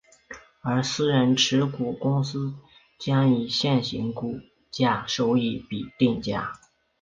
[0.63, 2.55] 而私人持股公司
[2.97, 4.39] 将以现行股
[4.71, 6.59] 价收益比定价。